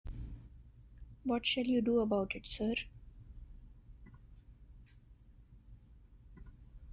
What 1.25 1.45
shall 1.45 1.65
you 1.65 1.79
do 1.79 1.99
about 1.99 2.35
it, 2.35 2.47
sir? 2.47 2.73